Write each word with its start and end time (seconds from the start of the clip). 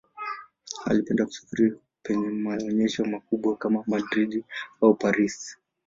Alipenda 0.85 1.25
kusafiri 1.25 1.73
penye 2.03 2.29
maonyesho 2.29 3.05
makubwa 3.05 3.57
kama 3.57 3.83
Madrid 3.87 4.43
au 4.81 4.93
Paris. 4.95 5.57